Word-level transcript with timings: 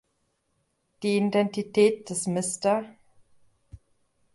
Die 1.03 1.15
Identität 1.17 2.09
des 2.09 2.25
„Mr. 2.25 2.85